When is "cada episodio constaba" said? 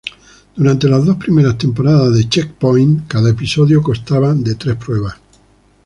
3.07-4.33